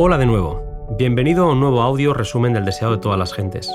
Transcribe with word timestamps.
Hola 0.00 0.16
de 0.16 0.26
nuevo, 0.26 0.62
bienvenido 0.96 1.42
a 1.42 1.52
un 1.52 1.58
nuevo 1.58 1.82
audio 1.82 2.14
resumen 2.14 2.52
del 2.52 2.64
deseo 2.64 2.92
de 2.92 2.98
todas 2.98 3.18
las 3.18 3.34
gentes. 3.34 3.68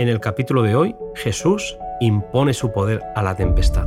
En 0.00 0.08
el 0.08 0.18
capítulo 0.18 0.62
de 0.62 0.74
hoy, 0.74 0.96
Jesús 1.14 1.78
impone 2.00 2.54
su 2.54 2.72
poder 2.72 3.04
a 3.14 3.22
la 3.22 3.36
tempestad. 3.36 3.86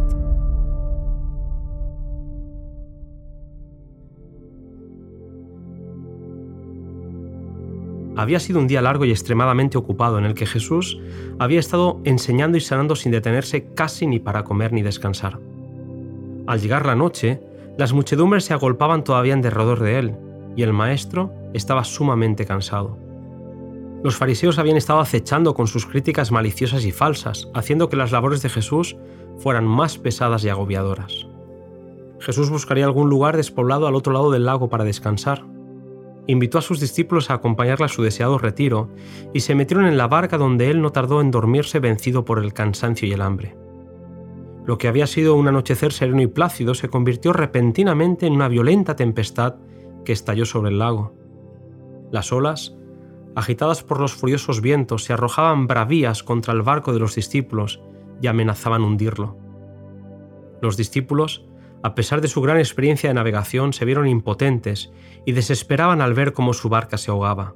Había 8.15 8.39
sido 8.39 8.61
un 8.61 8.67
día 8.67 8.81
largo 8.81 9.03
y 9.03 9.11
extremadamente 9.11 9.77
ocupado 9.77 10.17
en 10.17 10.23
el 10.23 10.35
que 10.35 10.45
Jesús 10.45 11.01
había 11.37 11.59
estado 11.59 11.99
enseñando 12.05 12.57
y 12.57 12.61
sanando 12.61 12.95
sin 12.95 13.11
detenerse 13.11 13.73
casi 13.73 14.07
ni 14.07 14.19
para 14.19 14.45
comer 14.45 14.71
ni 14.71 14.83
descansar. 14.83 15.37
Al 16.47 16.61
llegar 16.61 16.85
la 16.85 16.95
noche, 16.95 17.41
las 17.77 17.91
muchedumbres 17.91 18.45
se 18.45 18.53
agolpaban 18.53 19.03
todavía 19.03 19.33
en 19.33 19.41
derredor 19.41 19.81
de 19.81 19.99
él, 19.99 20.15
y 20.55 20.63
el 20.63 20.71
maestro 20.71 21.42
estaba 21.53 21.83
sumamente 21.83 22.45
cansado. 22.45 22.97
Los 24.03 24.17
fariseos 24.17 24.59
habían 24.59 24.75
estado 24.75 24.99
acechando 24.99 25.53
con 25.53 25.67
sus 25.67 25.85
críticas 25.85 26.31
maliciosas 26.31 26.83
y 26.83 26.91
falsas, 26.91 27.49
haciendo 27.53 27.87
que 27.87 27.95
las 27.95 28.11
labores 28.11 28.41
de 28.41 28.49
Jesús 28.49 28.97
fueran 29.37 29.65
más 29.65 29.97
pesadas 29.97 30.43
y 30.43 30.49
agobiadoras. 30.49 31.27
Jesús 32.19 32.49
buscaría 32.49 32.85
algún 32.85 33.09
lugar 33.09 33.37
despoblado 33.37 33.87
al 33.87 33.95
otro 33.95 34.13
lado 34.13 34.31
del 34.31 34.45
lago 34.45 34.69
para 34.69 34.83
descansar. 34.83 35.45
Invitó 36.27 36.57
a 36.57 36.61
sus 36.61 36.79
discípulos 36.79 37.29
a 37.29 37.35
acompañarle 37.35 37.85
a 37.85 37.89
su 37.89 38.01
deseado 38.03 38.37
retiro 38.37 38.89
y 39.33 39.41
se 39.41 39.55
metieron 39.55 39.85
en 39.85 39.97
la 39.97 40.07
barca 40.07 40.37
donde 40.37 40.69
él 40.69 40.81
no 40.81 40.91
tardó 40.91 41.21
en 41.21 41.31
dormirse 41.31 41.79
vencido 41.79 42.23
por 42.23 42.39
el 42.39 42.53
cansancio 42.53 43.07
y 43.07 43.13
el 43.13 43.21
hambre. 43.21 43.57
Lo 44.65 44.77
que 44.77 44.87
había 44.87 45.07
sido 45.07 45.35
un 45.35 45.49
anochecer 45.49 45.91
sereno 45.91 46.21
y 46.21 46.27
plácido 46.27 46.73
se 46.75 46.87
convirtió 46.87 47.33
repentinamente 47.33 48.25
en 48.25 48.33
una 48.33 48.47
violenta 48.47 48.95
tempestad 48.95 49.55
que 50.05 50.13
estalló 50.13 50.45
sobre 50.45 50.71
el 50.71 50.79
lago. 50.79 51.22
Las 52.13 52.31
olas, 52.31 52.75
agitadas 53.35 53.81
por 53.81 53.99
los 53.99 54.13
furiosos 54.13 54.61
vientos, 54.61 55.03
se 55.03 55.13
arrojaban 55.13 55.65
bravías 55.65 56.21
contra 56.21 56.53
el 56.53 56.61
barco 56.61 56.93
de 56.93 56.99
los 56.99 57.15
discípulos 57.15 57.81
y 58.21 58.27
amenazaban 58.27 58.83
hundirlo. 58.83 59.35
Los 60.61 60.77
discípulos, 60.77 61.47
a 61.81 61.95
pesar 61.95 62.21
de 62.21 62.27
su 62.27 62.39
gran 62.41 62.59
experiencia 62.59 63.09
de 63.09 63.15
navegación, 63.15 63.73
se 63.73 63.85
vieron 63.85 64.07
impotentes 64.07 64.93
y 65.25 65.31
desesperaban 65.31 66.01
al 66.01 66.13
ver 66.13 66.33
cómo 66.33 66.53
su 66.53 66.69
barca 66.69 66.99
se 66.99 67.09
ahogaba. 67.09 67.55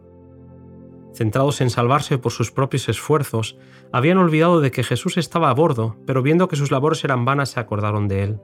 Centrados 1.14 1.62
en 1.62 1.70
salvarse 1.70 2.18
por 2.18 2.32
sus 2.32 2.52
propios 2.52 2.90
esfuerzos, 2.90 3.60
habían 3.94 4.18
olvidado 4.18 4.60
de 4.60 4.72
que 4.72 4.84
Jesús 4.84 5.18
estaba 5.18 5.52
a 5.52 5.54
bordo, 5.54 5.98
pero 6.08 6.24
viendo 6.24 6.48
que 6.48 6.56
sus 6.56 6.72
labores 6.72 7.04
eran 7.04 7.26
vanas 7.26 7.50
se 7.50 7.60
acordaron 7.60 8.08
de 8.08 8.24
él. 8.24 8.40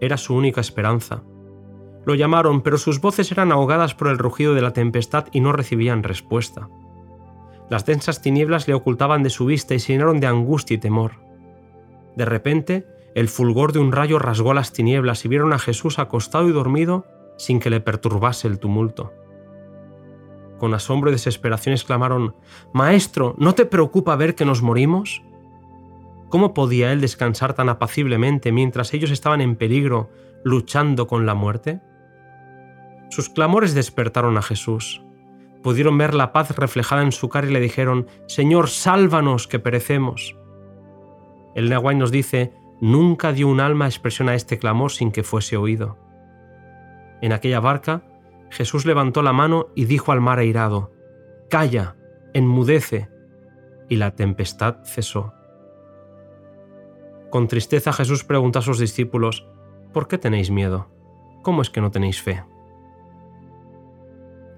Era 0.00 0.16
su 0.16 0.36
única 0.36 0.60
esperanza, 0.60 1.24
lo 2.08 2.14
llamaron, 2.14 2.62
pero 2.62 2.78
sus 2.78 3.02
voces 3.02 3.30
eran 3.32 3.52
ahogadas 3.52 3.94
por 3.94 4.08
el 4.08 4.16
rugido 4.16 4.54
de 4.54 4.62
la 4.62 4.72
tempestad 4.72 5.26
y 5.30 5.40
no 5.40 5.52
recibían 5.52 6.02
respuesta. 6.02 6.70
Las 7.68 7.84
densas 7.84 8.22
tinieblas 8.22 8.66
le 8.66 8.72
ocultaban 8.72 9.22
de 9.22 9.28
su 9.28 9.44
vista 9.44 9.74
y 9.74 9.78
se 9.78 9.92
llenaron 9.92 10.18
de 10.18 10.26
angustia 10.26 10.76
y 10.76 10.78
temor. 10.78 11.16
De 12.16 12.24
repente, 12.24 12.86
el 13.14 13.28
fulgor 13.28 13.74
de 13.74 13.80
un 13.80 13.92
rayo 13.92 14.18
rasgó 14.18 14.54
las 14.54 14.72
tinieblas 14.72 15.22
y 15.26 15.28
vieron 15.28 15.52
a 15.52 15.58
Jesús 15.58 15.98
acostado 15.98 16.48
y 16.48 16.52
dormido 16.52 17.04
sin 17.36 17.60
que 17.60 17.68
le 17.68 17.82
perturbase 17.82 18.48
el 18.48 18.58
tumulto. 18.58 19.12
Con 20.56 20.72
asombro 20.72 21.10
y 21.10 21.12
desesperación 21.12 21.74
exclamaron, 21.74 22.36
Maestro, 22.72 23.34
¿no 23.36 23.54
te 23.54 23.66
preocupa 23.66 24.16
ver 24.16 24.34
que 24.34 24.46
nos 24.46 24.62
morimos? 24.62 25.22
¿Cómo 26.30 26.54
podía 26.54 26.90
él 26.90 27.02
descansar 27.02 27.52
tan 27.52 27.68
apaciblemente 27.68 28.50
mientras 28.50 28.94
ellos 28.94 29.10
estaban 29.10 29.42
en 29.42 29.56
peligro, 29.56 30.08
luchando 30.42 31.06
con 31.06 31.26
la 31.26 31.34
muerte? 31.34 31.82
Sus 33.10 33.28
clamores 33.28 33.74
despertaron 33.74 34.36
a 34.36 34.42
Jesús. 34.42 35.02
Pudieron 35.62 35.98
ver 35.98 36.14
la 36.14 36.32
paz 36.32 36.56
reflejada 36.56 37.02
en 37.02 37.12
su 37.12 37.28
cara 37.28 37.48
y 37.48 37.52
le 37.52 37.60
dijeron, 37.60 38.06
Señor, 38.26 38.68
sálvanos, 38.68 39.48
que 39.48 39.58
perecemos. 39.58 40.36
El 41.54 41.68
Nahuay 41.70 41.96
nos 41.96 42.10
dice, 42.10 42.52
nunca 42.80 43.32
dio 43.32 43.48
un 43.48 43.60
alma 43.60 43.86
expresión 43.86 44.28
a 44.28 44.34
este 44.34 44.58
clamor 44.58 44.92
sin 44.92 45.10
que 45.10 45.24
fuese 45.24 45.56
oído. 45.56 45.98
En 47.20 47.32
aquella 47.32 47.60
barca, 47.60 48.02
Jesús 48.50 48.86
levantó 48.86 49.22
la 49.22 49.32
mano 49.32 49.68
y 49.74 49.86
dijo 49.86 50.12
al 50.12 50.20
mar 50.20 50.38
airado, 50.38 50.92
Calla, 51.50 51.96
enmudece, 52.34 53.08
y 53.88 53.96
la 53.96 54.14
tempestad 54.14 54.84
cesó. 54.84 55.32
Con 57.30 57.48
tristeza 57.48 57.92
Jesús 57.92 58.24
preguntó 58.24 58.58
a 58.58 58.62
sus 58.62 58.78
discípulos, 58.78 59.46
¿por 59.92 60.08
qué 60.08 60.18
tenéis 60.18 60.50
miedo? 60.50 60.88
¿Cómo 61.42 61.62
es 61.62 61.70
que 61.70 61.80
no 61.80 61.90
tenéis 61.90 62.22
fe? 62.22 62.42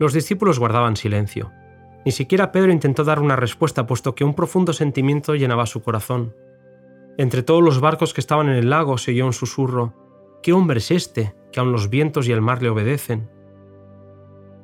Los 0.00 0.14
discípulos 0.14 0.58
guardaban 0.58 0.96
silencio. 0.96 1.52
Ni 2.06 2.12
siquiera 2.12 2.52
Pedro 2.52 2.72
intentó 2.72 3.04
dar 3.04 3.20
una 3.20 3.36
respuesta, 3.36 3.86
puesto 3.86 4.14
que 4.14 4.24
un 4.24 4.32
profundo 4.32 4.72
sentimiento 4.72 5.34
llenaba 5.34 5.66
su 5.66 5.82
corazón. 5.82 6.34
Entre 7.18 7.42
todos 7.42 7.62
los 7.62 7.82
barcos 7.82 8.14
que 8.14 8.22
estaban 8.22 8.48
en 8.48 8.54
el 8.54 8.70
lago 8.70 8.96
se 8.96 9.10
oyó 9.10 9.26
un 9.26 9.34
susurro. 9.34 9.92
¿Qué 10.42 10.54
hombre 10.54 10.78
es 10.78 10.90
este, 10.90 11.34
que 11.52 11.60
aun 11.60 11.70
los 11.70 11.90
vientos 11.90 12.26
y 12.26 12.32
el 12.32 12.40
mar 12.40 12.62
le 12.62 12.70
obedecen? 12.70 13.28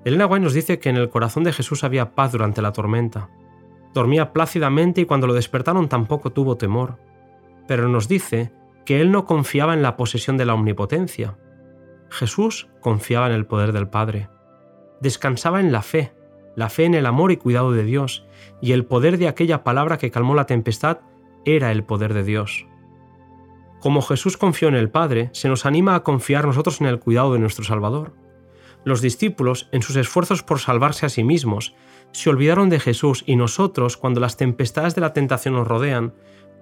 El 0.06 0.14
White 0.14 0.41
nos 0.41 0.54
dice 0.54 0.78
que 0.78 0.88
en 0.88 0.96
el 0.96 1.10
corazón 1.10 1.44
de 1.44 1.52
Jesús 1.52 1.84
había 1.84 2.14
paz 2.14 2.32
durante 2.32 2.62
la 2.62 2.72
tormenta. 2.72 3.28
Dormía 3.92 4.32
plácidamente 4.32 5.02
y 5.02 5.04
cuando 5.04 5.26
lo 5.26 5.34
despertaron 5.34 5.91
tampoco 5.91 6.32
tuvo 6.32 6.56
temor. 6.56 6.96
Pero 7.69 7.88
nos 7.88 8.08
dice 8.08 8.52
que 8.86 9.02
él 9.02 9.12
no 9.12 9.26
confiaba 9.26 9.75
en 9.75 9.82
la 9.82 9.98
posesión 9.98 10.38
de 10.38 10.46
la 10.46 10.54
omnipotencia. 10.54 11.36
Jesús 12.08 12.70
confiaba 12.80 13.26
en 13.26 13.32
el 13.32 13.44
poder 13.44 13.72
del 13.72 13.88
Padre 13.88 14.30
descansaba 15.00 15.60
en 15.60 15.72
la 15.72 15.82
fe, 15.82 16.12
la 16.54 16.68
fe 16.68 16.84
en 16.84 16.94
el 16.94 17.06
amor 17.06 17.32
y 17.32 17.36
cuidado 17.36 17.72
de 17.72 17.84
Dios, 17.84 18.26
y 18.60 18.72
el 18.72 18.84
poder 18.84 19.18
de 19.18 19.28
aquella 19.28 19.62
palabra 19.64 19.98
que 19.98 20.10
calmó 20.10 20.34
la 20.34 20.46
tempestad 20.46 21.00
era 21.44 21.70
el 21.70 21.84
poder 21.84 22.14
de 22.14 22.24
Dios. 22.24 22.66
Como 23.80 24.02
Jesús 24.02 24.36
confió 24.36 24.68
en 24.68 24.74
el 24.74 24.90
Padre, 24.90 25.30
se 25.32 25.48
nos 25.48 25.66
anima 25.66 25.94
a 25.94 26.02
confiar 26.02 26.46
nosotros 26.46 26.80
en 26.80 26.86
el 26.86 26.98
cuidado 26.98 27.34
de 27.34 27.38
nuestro 27.38 27.64
Salvador. 27.64 28.14
Los 28.84 29.00
discípulos, 29.00 29.68
en 29.72 29.82
sus 29.82 29.96
esfuerzos 29.96 30.42
por 30.42 30.58
salvarse 30.58 31.06
a 31.06 31.08
sí 31.08 31.24
mismos, 31.24 31.74
se 32.12 32.30
olvidaron 32.30 32.70
de 32.70 32.80
Jesús 32.80 33.22
y 33.26 33.36
nosotros, 33.36 33.96
cuando 33.96 34.20
las 34.20 34.36
tempestades 34.36 34.94
de 34.94 35.02
la 35.02 35.12
tentación 35.12 35.54
nos 35.54 35.68
rodean, 35.68 36.14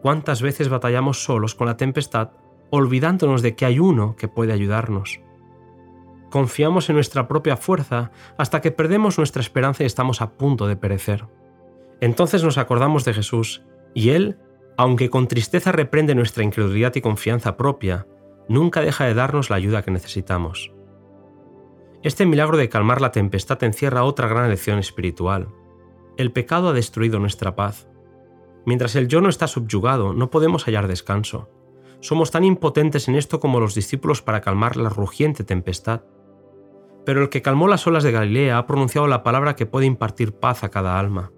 cuántas 0.03 0.43
veces 0.43 0.69
batallamos 0.69 1.23
solos 1.23 1.55
con 1.55 1.67
la 1.67 1.77
tempestad, 1.77 2.31
olvidándonos 2.71 3.43
de 3.43 3.55
que 3.55 3.67
hay 3.67 3.79
uno 3.79 4.17
que 4.17 4.29
puede 4.29 4.53
ayudarnos. 4.53 5.21
Confiamos 6.35 6.89
en 6.89 6.97
nuestra 6.97 7.29
propia 7.29 7.57
fuerza 7.57 8.11
hasta 8.37 8.61
que 8.61 8.73
perdemos 8.73 9.19
nuestra 9.19 9.41
esperanza 9.41 9.85
y 9.85 9.87
estamos 9.87 10.21
a 10.21 10.33
punto 10.33 10.67
de 10.67 10.75
perecer. 10.75 11.29
Entonces 12.01 12.43
nos 12.43 12.59
acordamos 12.59 13.05
de 13.05 13.15
Jesús, 13.15 13.63
y 13.95 14.11
Él, 14.11 14.37
aunque 14.77 15.11
con 15.11 15.29
tristeza 15.29 15.71
reprende 15.71 16.17
nuestra 16.17 16.43
incredulidad 16.43 16.93
y 16.97 17.03
confianza 17.03 17.57
propia, 17.57 18.09
nunca 18.49 18.81
deja 18.81 19.05
de 19.05 19.15
darnos 19.15 19.49
la 19.49 19.55
ayuda 19.55 19.83
que 19.83 19.93
necesitamos. 19.93 20.73
Este 22.03 22.27
milagro 22.27 22.57
de 22.57 22.69
calmar 22.69 23.01
la 23.01 23.13
tempestad 23.13 23.63
encierra 23.63 24.03
otra 24.03 24.27
gran 24.27 24.51
lección 24.51 24.81
espiritual. 24.81 25.51
El 26.17 26.33
pecado 26.33 26.71
ha 26.71 26.73
destruido 26.73 27.21
nuestra 27.21 27.55
paz. 27.55 27.89
Mientras 28.67 28.97
el 28.97 29.07
yo 29.07 29.21
no 29.21 29.29
está 29.29 29.47
subyugado, 29.47 30.15
no 30.15 30.31
podemos 30.31 30.65
hallar 30.65 30.89
descanso. 30.89 31.49
Somos 32.01 32.33
tan 32.33 32.43
impotentes 32.43 33.07
en 33.07 33.15
esto 33.15 33.39
como 33.39 33.61
los 33.61 33.77
discípulos 33.77 34.21
para 34.21 34.41
calmar 34.41 34.77
la 34.77 34.89
rugiente 34.89 35.45
tempestad. 35.45 36.03
Pero 37.05 37.23
el 37.23 37.29
que 37.29 37.43
calmó 37.43 37.69
las 37.69 37.87
olas 37.87 38.03
de 38.03 38.13
Galilea 38.13 38.59
ha 38.59 38.67
pronunciado 38.67 39.07
la 39.07 39.23
palabra 39.23 39.57
que 39.57 39.67
puede 39.67 39.87
impartir 39.87 40.33
paz 40.33 40.65
a 40.65 40.71
cada 40.71 40.99
alma. 40.99 41.33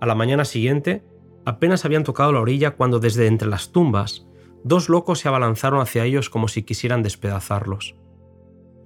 A 0.00 0.06
la 0.06 0.14
mañana 0.14 0.44
siguiente, 0.44 1.04
apenas 1.44 1.84
habían 1.84 2.04
tocado 2.04 2.32
la 2.32 2.40
orilla 2.40 2.72
cuando 2.72 3.00
desde 3.00 3.26
entre 3.26 3.48
las 3.48 3.72
tumbas, 3.72 4.26
dos 4.64 4.88
locos 4.88 5.20
se 5.20 5.28
abalanzaron 5.28 5.80
hacia 5.80 6.04
ellos 6.04 6.30
como 6.30 6.48
si 6.48 6.62
quisieran 6.62 7.02
despedazarlos. 7.02 7.96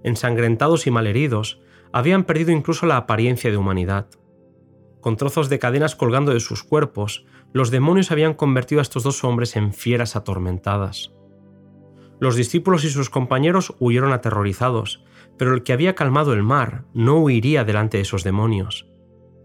Ensangrentados 0.04 0.86
y 0.86 0.90
malheridos, 0.90 1.60
habían 1.92 2.24
perdido 2.24 2.50
incluso 2.52 2.86
la 2.86 2.96
apariencia 2.96 3.50
de 3.50 3.56
humanidad. 3.56 4.06
Con 5.00 5.16
trozos 5.16 5.48
de 5.48 5.58
cadenas 5.58 5.96
colgando 5.96 6.32
de 6.32 6.40
sus 6.40 6.62
cuerpos, 6.62 7.26
los 7.52 7.70
demonios 7.70 8.10
habían 8.10 8.34
convertido 8.34 8.80
a 8.80 8.82
estos 8.82 9.02
dos 9.02 9.24
hombres 9.24 9.56
en 9.56 9.72
fieras 9.72 10.16
atormentadas. 10.16 11.12
Los 12.18 12.36
discípulos 12.36 12.84
y 12.84 12.90
sus 12.90 13.10
compañeros 13.10 13.74
huyeron 13.80 14.12
aterrorizados, 14.12 15.04
pero 15.42 15.54
el 15.54 15.64
que 15.64 15.72
había 15.72 15.96
calmado 15.96 16.34
el 16.34 16.44
mar 16.44 16.84
no 16.94 17.16
huiría 17.16 17.64
delante 17.64 17.96
de 17.96 18.04
esos 18.04 18.22
demonios. 18.22 18.86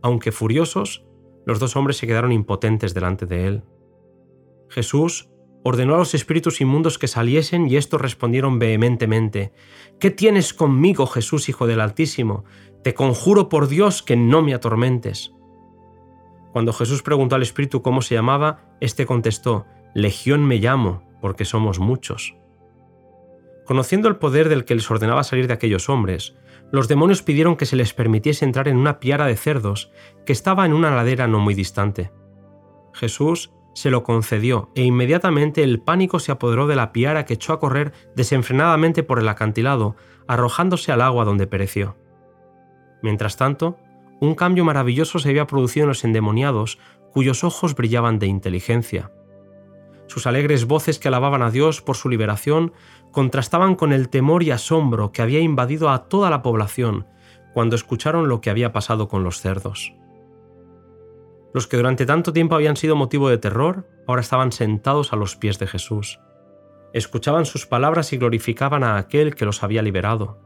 Aunque 0.04 0.32
furiosos, 0.32 1.08
los 1.48 1.58
dos 1.58 1.76
hombres 1.76 1.98
se 1.98 2.06
quedaron 2.06 2.32
impotentes 2.32 2.94
delante 2.94 3.26
de 3.26 3.48
él. 3.48 3.64
Jesús 4.70 5.32
ordenó 5.64 5.96
a 5.96 5.98
los 5.98 6.14
espíritus 6.14 6.62
inmundos 6.62 7.00
que 7.00 7.08
saliesen 7.08 7.68
y 7.68 7.78
estos 7.78 8.00
respondieron 8.00 8.60
vehementemente, 8.60 9.54
¿Qué 10.00 10.12
tienes 10.12 10.54
conmigo, 10.54 11.08
Jesús, 11.08 11.50
Hijo 11.50 11.66
del 11.66 11.82
Altísimo? 11.82 12.46
Te 12.84 12.94
conjuro 12.94 13.50
por 13.50 13.68
Dios 13.68 14.04
que 14.04 14.16
no 14.16 14.44
me 14.44 14.54
atormentes. 14.54 15.34
Cuando 16.54 16.74
Jesús 16.74 17.02
preguntó 17.02 17.34
al 17.34 17.42
espíritu 17.42 17.82
cómo 17.82 18.04
se 18.04 18.14
llamaba, 18.14 18.70
éste 18.82 19.08
contestó, 19.08 19.66
Legión 19.96 20.46
me 20.46 20.60
llamo, 20.60 21.02
porque 21.22 21.44
somos 21.44 21.80
muchos. 21.80 22.36
Conociendo 23.68 24.08
el 24.08 24.16
poder 24.16 24.48
del 24.48 24.64
que 24.64 24.76
les 24.76 24.90
ordenaba 24.90 25.26
salir 25.26 25.46
de 25.46 25.54
aquellos 25.54 25.90
hombres, 25.90 26.38
los 26.72 26.88
demonios 26.88 27.22
pidieron 27.22 27.58
que 27.58 27.66
se 27.66 27.76
les 27.76 27.94
permitiese 27.94 28.46
entrar 28.46 28.70
en 28.70 28.78
una 28.78 29.02
piara 29.02 29.26
de 29.26 29.36
cerdos 29.36 29.92
que 30.26 30.32
estaba 30.32 30.66
en 30.66 30.72
una 30.72 30.90
ladera 30.90 31.28
no 31.28 31.40
muy 31.40 31.54
distante. 31.54 32.10
Jesús 32.94 33.52
se 33.74 33.92
lo 33.92 34.04
concedió 34.04 34.72
e 34.74 34.84
inmediatamente 34.84 35.64
el 35.64 35.82
pánico 35.82 36.20
se 36.20 36.32
apoderó 36.32 36.66
de 36.66 36.78
la 36.78 36.94
piara 36.94 37.26
que 37.26 37.34
echó 37.34 37.52
a 37.52 37.60
correr 37.60 37.92
desenfrenadamente 38.16 39.04
por 39.04 39.20
el 39.20 39.28
acantilado, 39.28 39.98
arrojándose 40.30 40.94
al 40.94 41.02
agua 41.02 41.26
donde 41.26 41.46
pereció. 41.46 41.98
Mientras 43.04 43.36
tanto, 43.36 43.78
un 44.22 44.34
cambio 44.34 44.64
maravilloso 44.64 45.20
se 45.20 45.30
había 45.30 45.46
producido 45.46 45.84
en 45.84 45.90
los 45.90 46.06
endemoniados, 46.06 46.80
cuyos 47.12 47.44
ojos 47.44 47.76
brillaban 47.76 48.18
de 48.18 48.28
inteligencia. 48.28 49.12
Sus 50.08 50.26
alegres 50.26 50.66
voces 50.66 51.00
que 51.00 51.08
alababan 51.08 51.42
a 51.42 51.52
Dios 51.52 51.82
por 51.82 51.96
su 51.96 52.10
liberación 52.10 52.74
contrastaban 53.12 53.76
con 53.76 53.94
el 53.94 54.10
temor 54.10 54.44
y 54.44 54.52
asombro 54.52 55.12
que 55.12 55.22
había 55.22 55.40
invadido 55.40 55.90
a 55.90 56.08
toda 56.10 56.30
la 56.30 56.42
población 56.42 57.06
cuando 57.54 57.76
escucharon 57.76 58.30
lo 58.30 58.42
que 58.42 58.50
había 58.50 58.72
pasado 58.72 59.08
con 59.08 59.24
los 59.24 59.42
cerdos. 59.42 59.94
Los 61.54 61.66
que 61.66 61.78
durante 61.78 62.06
tanto 62.06 62.34
tiempo 62.34 62.56
habían 62.56 62.78
sido 62.78 62.96
motivo 62.96 63.30
de 63.30 63.40
terror, 63.40 63.88
ahora 64.08 64.22
estaban 64.22 64.52
sentados 64.52 65.12
a 65.12 65.16
los 65.16 65.36
pies 65.36 65.58
de 65.58 65.68
Jesús. 65.68 66.20
Escuchaban 66.94 67.46
sus 67.46 67.66
palabras 67.66 68.14
y 68.14 68.18
glorificaban 68.18 68.84
a 68.84 68.98
aquel 68.98 69.34
que 69.34 69.46
los 69.46 69.64
había 69.64 69.82
liberado. 69.82 70.40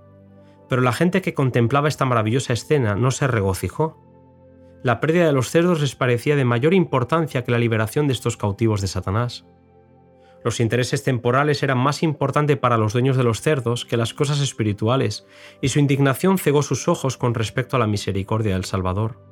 Pero 0.70 0.82
la 0.82 0.94
gente 0.94 1.22
que 1.22 1.34
contemplaba 1.34 1.90
esta 1.90 2.06
maravillosa 2.06 2.54
escena 2.54 2.96
no 2.96 3.12
se 3.12 3.28
regocijó. 3.28 4.00
La 4.84 5.00
pérdida 5.00 5.26
de 5.26 5.34
los 5.34 5.50
cerdos 5.50 5.82
les 5.82 5.96
parecía 5.96 6.36
de 6.36 6.46
mayor 6.46 6.74
importancia 6.74 7.44
que 7.44 7.52
la 7.52 7.60
liberación 7.60 8.08
de 8.08 8.14
estos 8.14 8.38
cautivos 8.38 8.82
de 8.82 8.88
Satanás. 8.88 9.46
Los 10.44 10.60
intereses 10.60 11.04
temporales 11.04 11.62
eran 11.62 11.78
más 11.78 12.02
importantes 12.02 12.58
para 12.58 12.78
los 12.78 12.94
dueños 12.94 13.16
de 13.16 13.24
los 13.24 13.42
cerdos 13.42 13.86
que 13.86 13.98
las 13.98 14.14
cosas 14.14 14.40
espirituales, 14.40 15.28
y 15.62 15.70
su 15.70 15.80
indignación 15.80 16.40
cegó 16.40 16.64
sus 16.64 16.88
ojos 16.88 17.18
con 17.18 17.36
respecto 17.36 17.76
a 17.76 17.80
la 17.80 17.86
misericordia 17.88 18.54
del 18.54 18.66
Salvador 18.66 19.32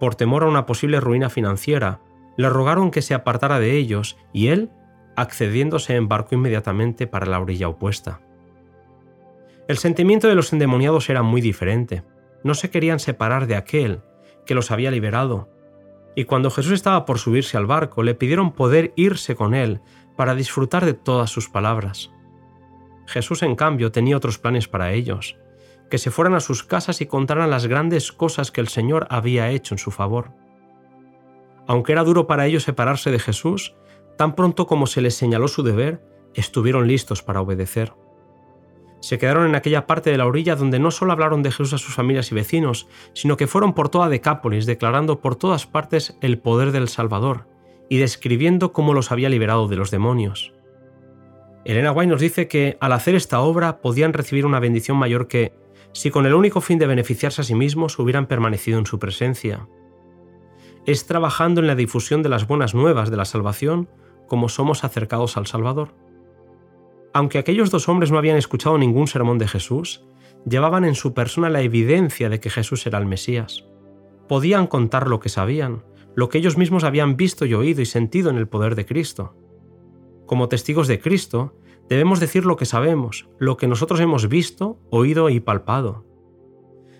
por 0.00 0.16
temor 0.16 0.42
a 0.42 0.48
una 0.48 0.66
posible 0.66 0.98
ruina 0.98 1.28
financiera, 1.28 2.00
le 2.36 2.48
rogaron 2.48 2.90
que 2.90 3.02
se 3.02 3.14
apartara 3.14 3.60
de 3.60 3.76
ellos 3.76 4.16
y 4.32 4.48
él, 4.48 4.70
accediendo, 5.14 5.78
se 5.78 5.94
embarcó 5.94 6.34
inmediatamente 6.34 7.06
para 7.06 7.26
la 7.26 7.38
orilla 7.38 7.68
opuesta. 7.68 8.20
El 9.68 9.76
sentimiento 9.76 10.26
de 10.26 10.34
los 10.34 10.52
endemoniados 10.52 11.10
era 11.10 11.22
muy 11.22 11.42
diferente. 11.42 12.02
No 12.42 12.54
se 12.54 12.70
querían 12.70 12.98
separar 12.98 13.46
de 13.46 13.56
aquel 13.56 14.00
que 14.46 14.54
los 14.54 14.70
había 14.70 14.90
liberado. 14.90 15.48
Y 16.14 16.24
cuando 16.24 16.50
Jesús 16.50 16.72
estaba 16.72 17.04
por 17.04 17.18
subirse 17.18 17.56
al 17.56 17.66
barco, 17.66 18.02
le 18.02 18.14
pidieron 18.14 18.52
poder 18.52 18.92
irse 18.96 19.36
con 19.36 19.54
él 19.54 19.80
para 20.16 20.34
disfrutar 20.34 20.84
de 20.84 20.94
todas 20.94 21.30
sus 21.30 21.48
palabras. 21.48 22.10
Jesús, 23.06 23.42
en 23.42 23.56
cambio, 23.56 23.92
tenía 23.92 24.16
otros 24.16 24.38
planes 24.38 24.68
para 24.68 24.92
ellos 24.92 25.36
que 25.90 25.98
se 25.98 26.10
fueran 26.10 26.34
a 26.34 26.40
sus 26.40 26.62
casas 26.62 27.00
y 27.02 27.06
contaran 27.06 27.50
las 27.50 27.66
grandes 27.66 28.12
cosas 28.12 28.50
que 28.50 28.60
el 28.60 28.68
Señor 28.68 29.06
había 29.10 29.50
hecho 29.50 29.74
en 29.74 29.78
su 29.78 29.90
favor. 29.90 30.30
Aunque 31.66 31.92
era 31.92 32.04
duro 32.04 32.26
para 32.26 32.46
ellos 32.46 32.62
separarse 32.62 33.10
de 33.10 33.18
Jesús, 33.18 33.74
tan 34.16 34.34
pronto 34.34 34.66
como 34.66 34.86
se 34.86 35.02
les 35.02 35.16
señaló 35.16 35.48
su 35.48 35.62
deber, 35.62 36.02
estuvieron 36.34 36.86
listos 36.86 37.22
para 37.22 37.40
obedecer. 37.40 37.92
Se 39.00 39.18
quedaron 39.18 39.46
en 39.46 39.54
aquella 39.54 39.86
parte 39.86 40.10
de 40.10 40.18
la 40.18 40.26
orilla 40.26 40.56
donde 40.56 40.78
no 40.78 40.90
solo 40.90 41.12
hablaron 41.12 41.42
de 41.42 41.50
Jesús 41.50 41.72
a 41.72 41.78
sus 41.78 41.94
familias 41.94 42.30
y 42.30 42.34
vecinos, 42.34 42.86
sino 43.14 43.36
que 43.36 43.46
fueron 43.46 43.72
por 43.72 43.88
toda 43.88 44.08
Decápolis 44.08 44.66
declarando 44.66 45.20
por 45.20 45.36
todas 45.36 45.66
partes 45.66 46.16
el 46.20 46.38
poder 46.38 46.70
del 46.72 46.88
Salvador 46.88 47.46
y 47.88 47.98
describiendo 47.98 48.72
cómo 48.72 48.94
los 48.94 49.10
había 49.10 49.30
liberado 49.30 49.68
de 49.68 49.76
los 49.76 49.90
demonios. 49.90 50.52
Elena 51.64 51.92
White 51.92 52.10
nos 52.10 52.20
dice 52.20 52.48
que 52.48 52.78
al 52.80 52.92
hacer 52.92 53.14
esta 53.14 53.40
obra 53.40 53.80
podían 53.80 54.12
recibir 54.12 54.46
una 54.46 54.60
bendición 54.60 54.96
mayor 54.96 55.28
que 55.28 55.52
si 55.92 56.10
con 56.10 56.26
el 56.26 56.34
único 56.34 56.60
fin 56.60 56.78
de 56.78 56.86
beneficiarse 56.86 57.40
a 57.40 57.44
sí 57.44 57.54
mismos 57.54 57.98
hubieran 57.98 58.26
permanecido 58.26 58.78
en 58.78 58.86
su 58.86 58.98
presencia. 58.98 59.66
Es 60.86 61.06
trabajando 61.06 61.60
en 61.60 61.66
la 61.66 61.74
difusión 61.74 62.22
de 62.22 62.28
las 62.28 62.46
buenas 62.46 62.74
nuevas 62.74 63.10
de 63.10 63.16
la 63.16 63.24
salvación 63.24 63.88
como 64.26 64.48
somos 64.48 64.84
acercados 64.84 65.36
al 65.36 65.46
Salvador. 65.46 65.92
Aunque 67.12 67.38
aquellos 67.38 67.70
dos 67.70 67.88
hombres 67.88 68.10
no 68.10 68.18
habían 68.18 68.36
escuchado 68.36 68.78
ningún 68.78 69.06
sermón 69.06 69.38
de 69.38 69.48
Jesús, 69.48 70.04
llevaban 70.48 70.84
en 70.84 70.94
su 70.94 71.12
persona 71.14 71.50
la 71.50 71.62
evidencia 71.62 72.28
de 72.28 72.40
que 72.40 72.50
Jesús 72.50 72.86
era 72.86 72.98
el 72.98 73.06
Mesías. 73.06 73.64
Podían 74.28 74.66
contar 74.66 75.08
lo 75.08 75.20
que 75.20 75.28
sabían, 75.28 75.82
lo 76.14 76.28
que 76.28 76.38
ellos 76.38 76.56
mismos 76.56 76.84
habían 76.84 77.16
visto 77.16 77.46
y 77.46 77.54
oído 77.54 77.82
y 77.82 77.86
sentido 77.86 78.30
en 78.30 78.36
el 78.36 78.48
poder 78.48 78.74
de 78.74 78.86
Cristo. 78.86 79.34
Como 80.26 80.48
testigos 80.48 80.86
de 80.86 81.00
Cristo, 81.00 81.54
Debemos 81.90 82.20
decir 82.20 82.46
lo 82.46 82.56
que 82.56 82.66
sabemos, 82.66 83.28
lo 83.40 83.56
que 83.56 83.66
nosotros 83.66 83.98
hemos 83.98 84.28
visto, 84.28 84.78
oído 84.90 85.28
y 85.28 85.40
palpado. 85.40 86.04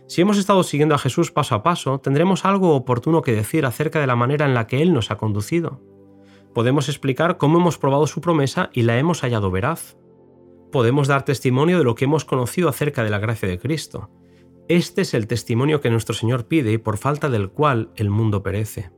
Si 0.09 0.21
hemos 0.21 0.37
estado 0.37 0.65
siguiendo 0.65 0.97
a 0.97 0.99
Jesús 0.99 1.31
paso 1.31 1.55
a 1.55 1.63
paso, 1.63 2.01
tendremos 2.01 2.45
algo 2.45 2.75
oportuno 2.75 3.23
que 3.23 3.33
decir 3.33 3.65
acerca 3.65 4.01
de 4.01 4.09
la 4.09 4.17
manera 4.17 4.47
en 4.47 4.55
la 4.55 4.67
que 4.67 4.83
Él 4.83 4.93
nos 4.93 5.13
ha 5.13 5.17
conducido. 5.17 5.81
Podemos 6.55 6.88
explicar 6.88 7.38
cómo 7.38 7.58
hemos 7.58 7.79
probado 7.79 8.06
su 8.06 8.20
promesa 8.20 8.70
y 8.73 8.82
la 8.82 8.99
hemos 8.99 9.20
hallado 9.20 9.50
veraz. 9.50 9.97
Podemos 10.73 11.08
dar 11.08 11.25
testimonio 11.25 11.79
de 11.79 11.85
lo 11.85 11.94
que 11.94 12.06
hemos 12.06 12.25
conocido 12.25 12.69
acerca 12.69 13.05
de 13.05 13.11
la 13.11 13.19
gracia 13.19 13.49
de 13.49 13.58
Cristo. 13.58 14.11
Este 14.69 15.02
es 15.02 15.14
el 15.14 15.26
testimonio 15.26 15.81
que 15.81 15.91
nuestro 15.91 16.14
Señor 16.14 16.47
pide 16.47 16.73
y 16.73 16.79
por 16.79 16.97
falta 16.97 17.29
del 17.29 17.50
cual 17.50 17.91
el 17.97 18.11
mundo 18.11 18.43
perece. 18.43 18.91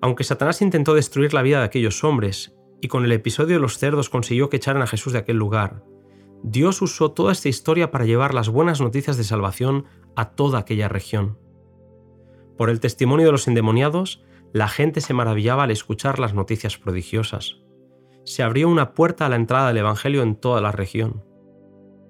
Aunque 0.00 0.24
Satanás 0.24 0.60
intentó 0.62 0.94
destruir 0.94 1.34
la 1.34 1.42
vida 1.42 1.58
de 1.58 1.64
aquellos 1.64 2.04
hombres 2.04 2.54
y 2.80 2.88
con 2.88 3.04
el 3.04 3.12
episodio 3.12 3.56
de 3.56 3.62
los 3.62 3.78
cerdos 3.78 4.10
consiguió 4.10 4.48
que 4.48 4.58
echaran 4.58 4.82
a 4.82 4.86
Jesús 4.86 5.12
de 5.12 5.20
aquel 5.20 5.36
lugar, 5.36 5.84
Dios 6.42 6.82
usó 6.82 7.12
toda 7.12 7.32
esta 7.32 7.48
historia 7.48 7.90
para 7.90 8.04
llevar 8.04 8.34
las 8.34 8.50
buenas 8.50 8.80
noticias 8.80 9.16
de 9.16 9.24
salvación 9.24 9.86
a 10.14 10.32
toda 10.32 10.58
aquella 10.58 10.88
región. 10.88 11.38
Por 12.58 12.68
el 12.68 12.80
testimonio 12.80 13.26
de 13.26 13.32
los 13.32 13.48
endemoniados, 13.48 14.22
la 14.54 14.68
gente 14.68 15.00
se 15.00 15.14
maravillaba 15.14 15.64
al 15.64 15.72
escuchar 15.72 16.20
las 16.20 16.32
noticias 16.32 16.78
prodigiosas. 16.78 17.56
Se 18.24 18.44
abrió 18.44 18.68
una 18.68 18.94
puerta 18.94 19.26
a 19.26 19.28
la 19.28 19.34
entrada 19.34 19.66
del 19.66 19.78
Evangelio 19.78 20.22
en 20.22 20.36
toda 20.36 20.60
la 20.60 20.70
región. 20.70 21.24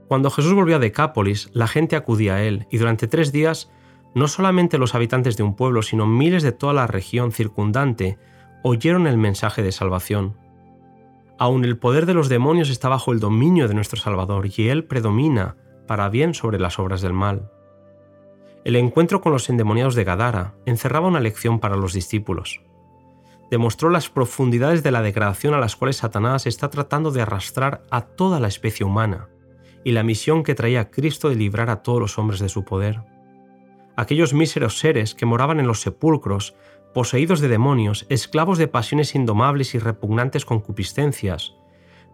Cuando 0.08 0.28
Jesús 0.28 0.52
volvió 0.52 0.76
a 0.76 0.78
Decápolis, 0.78 1.48
la 1.54 1.66
gente 1.66 1.96
acudía 1.96 2.34
a 2.34 2.42
él 2.42 2.66
y 2.70 2.76
durante 2.76 3.08
tres 3.08 3.32
días 3.32 3.72
no 4.14 4.28
solamente 4.28 4.76
los 4.76 4.94
habitantes 4.94 5.38
de 5.38 5.42
un 5.42 5.56
pueblo, 5.56 5.80
sino 5.80 6.06
miles 6.06 6.42
de 6.42 6.52
toda 6.52 6.74
la 6.74 6.86
región 6.86 7.32
circundante 7.32 8.18
oyeron 8.62 9.06
el 9.06 9.16
mensaje 9.16 9.62
de 9.62 9.72
salvación. 9.72 10.36
Aun 11.38 11.64
el 11.64 11.78
poder 11.78 12.04
de 12.04 12.12
los 12.12 12.28
demonios 12.28 12.68
está 12.68 12.90
bajo 12.90 13.12
el 13.12 13.20
dominio 13.20 13.68
de 13.68 13.74
nuestro 13.74 13.98
Salvador 13.98 14.50
y 14.54 14.68
Él 14.68 14.84
predomina 14.84 15.56
para 15.86 16.10
bien 16.10 16.34
sobre 16.34 16.60
las 16.60 16.78
obras 16.78 17.00
del 17.00 17.14
mal. 17.14 17.50
El 18.64 18.76
encuentro 18.76 19.20
con 19.20 19.30
los 19.30 19.50
endemoniados 19.50 19.94
de 19.94 20.04
Gadara 20.04 20.54
encerraba 20.64 21.08
una 21.08 21.20
lección 21.20 21.60
para 21.60 21.76
los 21.76 21.92
discípulos. 21.92 22.62
Demostró 23.50 23.90
las 23.90 24.08
profundidades 24.08 24.82
de 24.82 24.90
la 24.90 25.02
degradación 25.02 25.52
a 25.52 25.60
las 25.60 25.76
cuales 25.76 25.98
Satanás 25.98 26.46
está 26.46 26.70
tratando 26.70 27.10
de 27.10 27.20
arrastrar 27.20 27.84
a 27.90 28.00
toda 28.00 28.40
la 28.40 28.48
especie 28.48 28.86
humana 28.86 29.28
y 29.84 29.92
la 29.92 30.02
misión 30.02 30.42
que 30.42 30.54
traía 30.54 30.90
Cristo 30.90 31.28
de 31.28 31.34
librar 31.34 31.68
a 31.68 31.82
todos 31.82 32.00
los 32.00 32.18
hombres 32.18 32.40
de 32.40 32.48
su 32.48 32.64
poder. 32.64 33.02
Aquellos 33.96 34.32
míseros 34.32 34.78
seres 34.78 35.14
que 35.14 35.26
moraban 35.26 35.60
en 35.60 35.66
los 35.66 35.82
sepulcros 35.82 36.54
poseídos 36.94 37.40
de 37.40 37.48
demonios, 37.48 38.06
esclavos 38.08 38.56
de 38.56 38.68
pasiones 38.68 39.14
indomables 39.14 39.74
y 39.74 39.78
repugnantes 39.78 40.46
concupiscencias, 40.46 41.54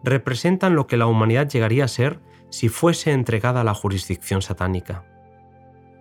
representan 0.02 0.74
lo 0.74 0.88
que 0.88 0.96
la 0.96 1.06
humanidad 1.06 1.48
llegaría 1.48 1.84
a 1.84 1.88
ser 1.88 2.18
si 2.50 2.68
fuese 2.68 3.12
entregada 3.12 3.60
a 3.60 3.64
la 3.64 3.74
jurisdicción 3.74 4.42
satánica. 4.42 5.09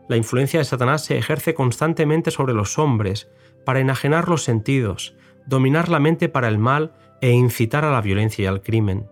La 0.09 0.17
influencia 0.17 0.59
de 0.59 0.65
Satanás 0.65 1.05
se 1.05 1.17
ejerce 1.17 1.53
constantemente 1.53 2.31
sobre 2.31 2.55
los 2.55 2.79
hombres 2.79 3.29
para 3.63 3.79
enajenar 3.79 4.27
los 4.27 4.43
sentidos, 4.43 5.15
dominar 5.45 5.87
la 5.87 5.99
mente 5.99 6.29
para 6.29 6.47
el 6.47 6.57
mal 6.57 6.95
e 7.21 7.29
incitar 7.29 7.85
a 7.85 7.91
la 7.91 8.01
violencia 8.01 8.43
y 8.43 8.45
al 8.47 8.63
crimen. 8.63 9.07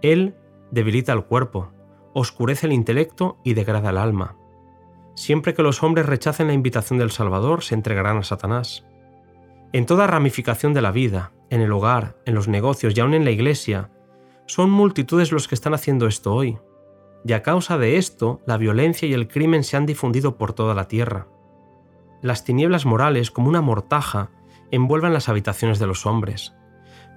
Él 0.00 0.36
debilita 0.70 1.12
el 1.12 1.24
cuerpo, 1.24 1.72
oscurece 2.14 2.66
el 2.66 2.74
intelecto 2.74 3.38
y 3.42 3.54
degrada 3.54 3.90
el 3.90 3.98
alma. 3.98 4.36
Siempre 5.16 5.52
que 5.52 5.64
los 5.64 5.82
hombres 5.82 6.06
rechacen 6.06 6.46
la 6.46 6.52
invitación 6.52 7.00
del 7.00 7.10
Salvador, 7.10 7.64
se 7.64 7.74
entregarán 7.74 8.18
a 8.18 8.22
Satanás. 8.22 8.86
En 9.72 9.84
toda 9.84 10.06
ramificación 10.06 10.74
de 10.74 10.82
la 10.82 10.92
vida, 10.92 11.32
en 11.50 11.60
el 11.60 11.72
hogar, 11.72 12.18
en 12.24 12.36
los 12.36 12.46
negocios 12.46 12.96
y 12.96 13.00
aún 13.00 13.14
en 13.14 13.24
la 13.24 13.32
iglesia, 13.32 13.90
son 14.46 14.70
multitudes 14.70 15.32
los 15.32 15.48
que 15.48 15.56
están 15.56 15.74
haciendo 15.74 16.06
esto 16.06 16.32
hoy. 16.32 16.56
Y 17.24 17.32
a 17.32 17.42
causa 17.42 17.78
de 17.78 17.96
esto, 17.96 18.40
la 18.46 18.56
violencia 18.56 19.08
y 19.08 19.12
el 19.12 19.28
crimen 19.28 19.64
se 19.64 19.76
han 19.76 19.86
difundido 19.86 20.36
por 20.36 20.52
toda 20.52 20.74
la 20.74 20.88
tierra. 20.88 21.26
Las 22.22 22.44
tinieblas 22.44 22.86
morales, 22.86 23.30
como 23.30 23.48
una 23.48 23.60
mortaja, 23.60 24.30
envuelven 24.70 25.12
las 25.12 25.28
habitaciones 25.28 25.78
de 25.78 25.86
los 25.86 26.06
hombres. 26.06 26.54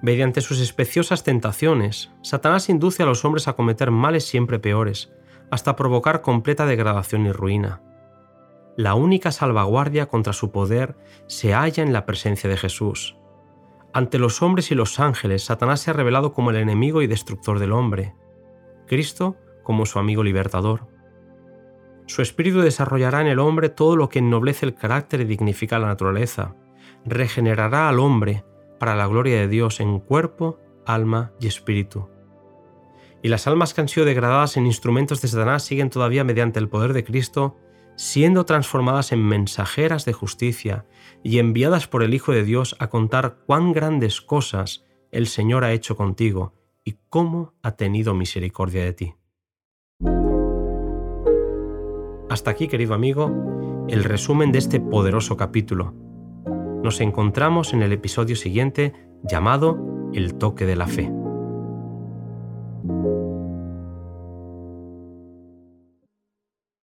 Mediante 0.02 0.40
sus 0.40 0.60
especiosas 0.60 1.22
tentaciones, 1.22 2.10
Satanás 2.22 2.68
induce 2.68 3.02
a 3.02 3.06
los 3.06 3.24
hombres 3.24 3.48
a 3.48 3.52
cometer 3.54 3.90
males 3.90 4.24
siempre 4.24 4.58
peores, 4.58 5.12
hasta 5.50 5.76
provocar 5.76 6.22
completa 6.22 6.66
degradación 6.66 7.26
y 7.26 7.32
ruina 7.32 7.82
la 8.76 8.94
única 8.94 9.32
salvaguardia 9.32 10.06
contra 10.06 10.32
su 10.32 10.50
poder 10.50 10.96
se 11.26 11.52
halla 11.52 11.82
en 11.82 11.92
la 11.92 12.06
presencia 12.06 12.48
de 12.48 12.56
Jesús. 12.56 13.16
Ante 13.92 14.18
los 14.18 14.40
hombres 14.40 14.70
y 14.70 14.74
los 14.74 14.98
ángeles, 14.98 15.44
Satanás 15.44 15.80
se 15.80 15.90
ha 15.90 15.94
revelado 15.94 16.32
como 16.32 16.50
el 16.50 16.56
enemigo 16.56 17.02
y 17.02 17.06
destructor 17.06 17.58
del 17.58 17.72
hombre, 17.72 18.14
Cristo 18.86 19.36
como 19.62 19.86
su 19.86 19.98
amigo 19.98 20.22
libertador. 20.22 20.88
Su 22.06 22.22
espíritu 22.22 22.60
desarrollará 22.60 23.20
en 23.20 23.28
el 23.28 23.38
hombre 23.38 23.68
todo 23.68 23.96
lo 23.96 24.08
que 24.08 24.18
ennoblece 24.18 24.66
el 24.66 24.74
carácter 24.74 25.20
y 25.20 25.24
dignifica 25.24 25.78
la 25.78 25.86
naturaleza. 25.86 26.56
Regenerará 27.04 27.88
al 27.88 28.00
hombre 28.00 28.44
para 28.78 28.96
la 28.96 29.06
gloria 29.06 29.38
de 29.38 29.48
Dios 29.48 29.80
en 29.80 30.00
cuerpo, 30.00 30.58
alma 30.84 31.32
y 31.40 31.46
espíritu. 31.46 32.08
Y 33.22 33.28
las 33.28 33.46
almas 33.46 33.72
que 33.72 33.80
han 33.80 33.88
sido 33.88 34.04
degradadas 34.04 34.56
en 34.56 34.66
instrumentos 34.66 35.22
de 35.22 35.28
Satanás 35.28 35.62
siguen 35.62 35.90
todavía 35.90 36.24
mediante 36.24 36.58
el 36.58 36.68
poder 36.68 36.92
de 36.92 37.04
Cristo 37.04 37.56
siendo 37.96 38.44
transformadas 38.44 39.12
en 39.12 39.24
mensajeras 39.24 40.04
de 40.04 40.12
justicia 40.12 40.86
y 41.22 41.38
enviadas 41.38 41.86
por 41.86 42.02
el 42.02 42.14
Hijo 42.14 42.32
de 42.32 42.44
Dios 42.44 42.76
a 42.78 42.88
contar 42.88 43.38
cuán 43.46 43.72
grandes 43.72 44.20
cosas 44.20 44.84
el 45.10 45.26
Señor 45.26 45.64
ha 45.64 45.72
hecho 45.72 45.96
contigo 45.96 46.54
y 46.84 46.96
cómo 47.08 47.54
ha 47.62 47.76
tenido 47.76 48.14
misericordia 48.14 48.84
de 48.84 48.92
ti. 48.92 49.14
Hasta 52.32 52.50
aquí, 52.50 52.66
querido 52.66 52.94
amigo, 52.94 53.84
el 53.90 54.04
resumen 54.04 54.52
de 54.52 54.58
este 54.58 54.80
poderoso 54.80 55.36
capítulo. 55.36 55.92
Nos 56.82 57.02
encontramos 57.02 57.74
en 57.74 57.82
el 57.82 57.92
episodio 57.92 58.36
siguiente 58.36 58.94
llamado 59.22 59.78
El 60.14 60.36
toque 60.36 60.64
de 60.64 60.74
la 60.74 60.86
fe. 60.86 61.12